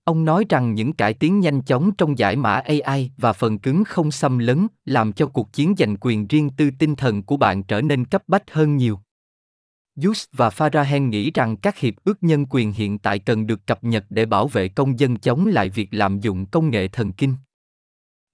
Ông 0.04 0.26
nói 0.26 0.46
rằng 0.50 0.74
những 0.74 0.94
cải 0.94 1.14
tiến 1.14 1.40
nhanh 1.40 1.62
chóng 1.62 1.92
trong 1.98 2.18
giải 2.18 2.36
mã 2.36 2.54
AI 2.54 3.12
và 3.18 3.34
phần 3.34 3.60
cứng 3.60 3.84
không 3.84 4.12
xâm 4.12 4.38
lấn 4.38 4.68
làm 4.86 5.14
cho 5.14 5.28
cuộc 5.28 5.54
chiến 5.54 5.74
giành 5.78 5.98
quyền 6.02 6.28
riêng 6.28 6.50
tư 6.50 6.70
tinh 6.80 6.96
thần 6.96 7.24
của 7.24 7.38
bạn 7.38 7.64
trở 7.64 7.82
nên 7.82 8.06
cấp 8.06 8.24
bách 8.28 8.52
hơn 8.52 8.78
nhiều. 8.78 9.00
Hughes 9.96 10.26
và 10.32 10.50
Farahen 10.50 11.10
nghĩ 11.10 11.32
rằng 11.32 11.58
các 11.58 11.80
hiệp 11.80 11.94
ước 12.04 12.24
nhân 12.24 12.46
quyền 12.50 12.72
hiện 12.72 13.00
tại 13.00 13.20
cần 13.20 13.48
được 13.48 13.68
cập 13.68 13.84
nhật 13.84 14.06
để 14.10 14.26
bảo 14.26 14.48
vệ 14.48 14.68
công 14.68 15.00
dân 15.00 15.18
chống 15.18 15.46
lại 15.46 15.70
việc 15.70 15.88
lạm 15.92 16.20
dụng 16.20 16.46
công 16.46 16.70
nghệ 16.70 16.88
thần 16.88 17.12
kinh. 17.12 17.36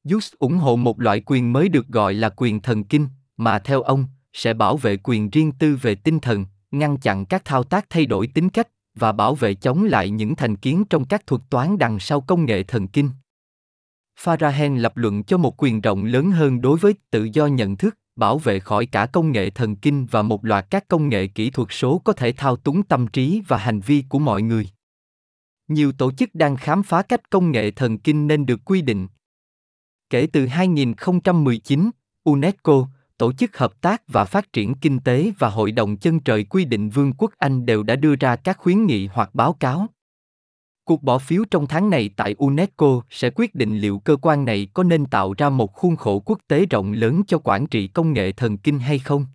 Hughes 0.04 0.34
ủng 0.40 0.58
hộ 0.58 0.76
một 0.76 1.00
loại 1.00 1.22
quyền 1.26 1.54
mới 1.54 1.70
được 1.70 1.88
gọi 1.88 2.14
là 2.14 2.30
quyền 2.38 2.60
thần 2.60 2.84
kinh, 2.84 3.08
mà 3.38 3.60
theo 3.60 3.82
ông, 3.82 4.06
sẽ 4.34 4.54
bảo 4.54 4.78
vệ 4.78 4.98
quyền 5.04 5.30
riêng 5.30 5.52
tư 5.52 5.78
về 5.82 5.96
tinh 5.96 6.20
thần, 6.20 6.46
ngăn 6.72 6.98
chặn 6.98 7.26
các 7.26 7.46
thao 7.46 7.64
tác 7.64 7.86
thay 7.90 8.06
đổi 8.06 8.28
tính 8.28 8.50
cách 8.50 8.68
và 9.00 9.12
bảo 9.12 9.36
vệ 9.36 9.54
chống 9.54 9.84
lại 9.84 10.10
những 10.10 10.36
thành 10.36 10.56
kiến 10.56 10.84
trong 10.90 11.06
các 11.06 11.28
thuật 11.28 11.42
toán 11.50 11.78
đằng 11.78 12.00
sau 12.00 12.22
công 12.22 12.46
nghệ 12.46 12.64
thần 12.64 12.88
kinh. 12.88 13.10
Farahen 14.24 14.78
lập 14.78 14.98
luận 14.98 15.24
cho 15.24 15.38
một 15.38 15.64
quyền 15.64 15.82
rộng 15.82 16.06
lớn 16.06 16.32
hơn 16.32 16.62
đối 16.62 16.78
với 16.78 16.94
tự 17.12 17.28
do 17.34 17.46
nhận 17.46 17.78
thức, 17.78 17.98
bảo 18.16 18.38
vệ 18.38 18.60
khỏi 18.60 18.86
cả 18.86 19.06
công 19.06 19.32
nghệ 19.32 19.50
thần 19.50 19.76
kinh 19.76 20.06
và 20.06 20.22
một 20.22 20.46
loạt 20.46 20.66
các 20.70 20.88
công 20.88 21.10
nghệ 21.10 21.28
kỹ 21.28 21.50
thuật 21.50 21.68
số 21.72 21.98
có 21.98 22.14
thể 22.14 22.32
thao 22.32 22.56
túng 22.56 22.84
tâm 22.84 23.08
trí 23.08 23.42
và 23.48 23.58
hành 23.58 23.80
vi 23.80 24.04
của 24.10 24.20
mọi 24.20 24.42
người. 24.42 24.70
Nhiều 25.68 25.92
tổ 25.92 26.12
chức 26.12 26.36
đang 26.36 26.56
khám 26.56 26.84
phá 26.84 27.02
cách 27.02 27.30
công 27.30 27.52
nghệ 27.52 27.72
thần 27.72 27.98
kinh 27.98 28.28
nên 28.28 28.46
được 28.46 28.60
quy 28.66 28.82
định. 28.82 29.08
Kể 30.10 30.28
từ 30.34 30.48
2019, 30.48 31.90
UNESCO, 32.24 32.88
Tổ 33.20 33.34
chức 33.34 33.58
Hợp 33.58 33.82
tác 33.82 34.04
và 34.08 34.26
Phát 34.26 34.54
triển 34.54 34.76
Kinh 34.76 35.00
tế 35.00 35.32
và 35.40 35.50
Hội 35.50 35.72
đồng 35.72 35.98
Chân 35.98 36.20
trời 36.20 36.44
quy 36.44 36.66
định 36.66 36.90
Vương 36.90 37.14
quốc 37.14 37.32
Anh 37.38 37.66
đều 37.66 37.84
đã 37.84 37.96
đưa 37.96 38.16
ra 38.16 38.36
các 38.36 38.58
khuyến 38.58 38.86
nghị 38.86 39.08
hoặc 39.08 39.36
báo 39.36 39.54
cáo. 39.54 39.88
Cuộc 40.86 41.04
bỏ 41.04 41.18
phiếu 41.18 41.44
trong 41.52 41.68
tháng 41.68 41.90
này 41.90 42.10
tại 42.18 42.36
UNESCO 42.38 43.02
sẽ 43.10 43.30
quyết 43.30 43.56
định 43.56 43.78
liệu 43.78 44.00
cơ 44.00 44.16
quan 44.22 44.46
này 44.46 44.68
có 44.74 44.84
nên 44.84 45.06
tạo 45.06 45.34
ra 45.38 45.50
một 45.50 45.74
khuôn 45.74 45.96
khổ 45.96 46.20
quốc 46.20 46.40
tế 46.48 46.66
rộng 46.66 46.92
lớn 46.92 47.22
cho 47.28 47.40
quản 47.44 47.68
trị 47.68 47.88
công 47.88 48.14
nghệ 48.14 48.32
thần 48.32 48.58
kinh 48.58 48.80
hay 48.80 49.00
không. 49.00 49.26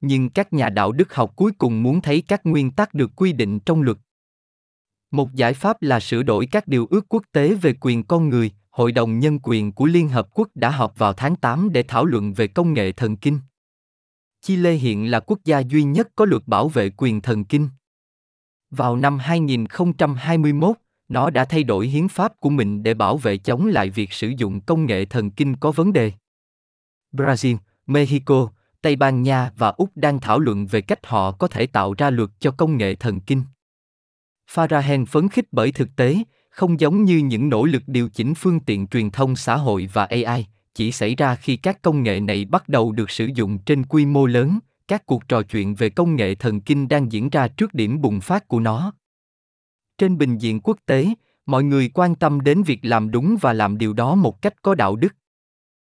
Nhưng 0.00 0.30
các 0.30 0.52
nhà 0.52 0.68
đạo 0.68 0.92
đức 0.92 1.14
học 1.14 1.32
cuối 1.36 1.52
cùng 1.58 1.82
muốn 1.82 2.00
thấy 2.00 2.22
các 2.28 2.40
nguyên 2.44 2.70
tắc 2.70 2.94
được 2.94 3.10
quy 3.16 3.32
định 3.32 3.60
trong 3.60 3.82
luật. 3.82 3.98
Một 5.10 5.34
giải 5.34 5.54
pháp 5.54 5.82
là 5.82 6.00
sửa 6.00 6.22
đổi 6.22 6.46
các 6.46 6.68
điều 6.68 6.86
ước 6.90 7.06
quốc 7.08 7.22
tế 7.32 7.54
về 7.54 7.74
quyền 7.80 8.04
con 8.04 8.28
người, 8.28 8.50
Hội 8.72 8.92
đồng 8.92 9.18
Nhân 9.18 9.38
quyền 9.42 9.72
của 9.72 9.86
Liên 9.86 10.08
Hợp 10.08 10.28
Quốc 10.34 10.48
đã 10.54 10.70
họp 10.70 10.98
vào 10.98 11.12
tháng 11.12 11.36
8 11.36 11.72
để 11.72 11.82
thảo 11.88 12.04
luận 12.04 12.32
về 12.32 12.46
công 12.46 12.74
nghệ 12.74 12.92
thần 12.92 13.16
kinh. 13.16 13.40
Chile 14.40 14.72
hiện 14.72 15.10
là 15.10 15.20
quốc 15.20 15.38
gia 15.44 15.58
duy 15.58 15.82
nhất 15.82 16.08
có 16.16 16.24
luật 16.24 16.42
bảo 16.46 16.68
vệ 16.68 16.90
quyền 16.96 17.20
thần 17.20 17.44
kinh. 17.44 17.68
Vào 18.70 18.96
năm 18.96 19.18
2021, 19.18 20.76
nó 21.08 21.30
đã 21.30 21.44
thay 21.44 21.64
đổi 21.64 21.86
hiến 21.86 22.08
pháp 22.08 22.40
của 22.40 22.50
mình 22.50 22.82
để 22.82 22.94
bảo 22.94 23.16
vệ 23.16 23.36
chống 23.36 23.66
lại 23.66 23.90
việc 23.90 24.12
sử 24.12 24.28
dụng 24.36 24.60
công 24.60 24.86
nghệ 24.86 25.04
thần 25.04 25.30
kinh 25.30 25.56
có 25.56 25.70
vấn 25.70 25.92
đề. 25.92 26.12
Brazil, 27.12 27.56
Mexico, 27.86 28.48
Tây 28.82 28.96
Ban 28.96 29.22
Nha 29.22 29.52
và 29.56 29.68
Úc 29.68 29.90
đang 29.94 30.20
thảo 30.20 30.38
luận 30.38 30.66
về 30.66 30.80
cách 30.80 31.06
họ 31.06 31.32
có 31.32 31.48
thể 31.48 31.66
tạo 31.66 31.94
ra 31.98 32.10
luật 32.10 32.30
cho 32.40 32.50
công 32.50 32.76
nghệ 32.76 32.94
thần 32.94 33.20
kinh. 33.20 33.42
Farahen 34.50 35.06
phấn 35.06 35.28
khích 35.28 35.46
bởi 35.52 35.72
thực 35.72 35.88
tế, 35.96 36.16
không 36.52 36.80
giống 36.80 37.04
như 37.04 37.18
những 37.18 37.48
nỗ 37.48 37.64
lực 37.64 37.82
điều 37.86 38.08
chỉnh 38.08 38.34
phương 38.34 38.60
tiện 38.60 38.86
truyền 38.86 39.10
thông 39.10 39.36
xã 39.36 39.56
hội 39.56 39.88
và 39.92 40.04
AI, 40.04 40.46
chỉ 40.74 40.92
xảy 40.92 41.14
ra 41.14 41.34
khi 41.34 41.56
các 41.56 41.82
công 41.82 42.02
nghệ 42.02 42.20
này 42.20 42.44
bắt 42.44 42.68
đầu 42.68 42.92
được 42.92 43.10
sử 43.10 43.28
dụng 43.34 43.58
trên 43.58 43.84
quy 43.84 44.06
mô 44.06 44.26
lớn, 44.26 44.58
các 44.88 45.06
cuộc 45.06 45.28
trò 45.28 45.42
chuyện 45.42 45.74
về 45.74 45.90
công 45.90 46.16
nghệ 46.16 46.34
thần 46.34 46.60
kinh 46.60 46.88
đang 46.88 47.12
diễn 47.12 47.30
ra 47.30 47.48
trước 47.48 47.74
điểm 47.74 48.00
bùng 48.00 48.20
phát 48.20 48.48
của 48.48 48.60
nó. 48.60 48.92
Trên 49.98 50.18
bình 50.18 50.38
diện 50.38 50.60
quốc 50.60 50.78
tế, 50.86 51.08
mọi 51.46 51.64
người 51.64 51.88
quan 51.88 52.14
tâm 52.14 52.40
đến 52.40 52.62
việc 52.62 52.80
làm 52.82 53.10
đúng 53.10 53.36
và 53.40 53.52
làm 53.52 53.78
điều 53.78 53.92
đó 53.92 54.14
một 54.14 54.42
cách 54.42 54.62
có 54.62 54.74
đạo 54.74 54.96
đức. 54.96 55.14